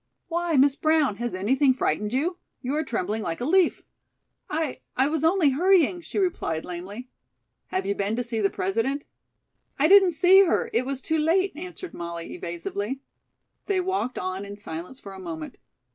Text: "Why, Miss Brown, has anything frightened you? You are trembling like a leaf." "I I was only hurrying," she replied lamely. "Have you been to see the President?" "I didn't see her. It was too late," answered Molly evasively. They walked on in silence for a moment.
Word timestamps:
"Why, 0.29 0.55
Miss 0.57 0.75
Brown, 0.75 1.17
has 1.17 1.35
anything 1.35 1.75
frightened 1.75 2.11
you? 2.11 2.39
You 2.63 2.73
are 2.73 2.83
trembling 2.83 3.21
like 3.21 3.39
a 3.39 3.45
leaf." 3.45 3.83
"I 4.49 4.81
I 4.97 5.07
was 5.07 5.23
only 5.23 5.51
hurrying," 5.51 6.01
she 6.01 6.17
replied 6.17 6.65
lamely. 6.65 7.11
"Have 7.67 7.85
you 7.85 7.93
been 7.93 8.15
to 8.15 8.23
see 8.23 8.41
the 8.41 8.49
President?" 8.49 9.03
"I 9.77 9.87
didn't 9.87 10.09
see 10.13 10.43
her. 10.45 10.71
It 10.73 10.87
was 10.87 11.01
too 11.01 11.19
late," 11.19 11.55
answered 11.55 11.93
Molly 11.93 12.33
evasively. 12.33 13.01
They 13.67 13.79
walked 13.79 14.17
on 14.17 14.43
in 14.43 14.57
silence 14.57 14.99
for 14.99 15.13
a 15.13 15.19
moment. 15.19 15.59